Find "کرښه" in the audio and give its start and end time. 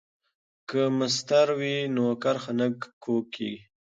2.23-2.51